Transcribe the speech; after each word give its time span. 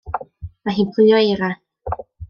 Mae 0.69 0.73
hi'n 0.79 0.89
pluo 0.97 1.21
eira. 1.29 1.55